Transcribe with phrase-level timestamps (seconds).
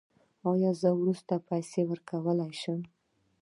[0.51, 2.81] ایا زه وروسته پیسې ورکولی شم؟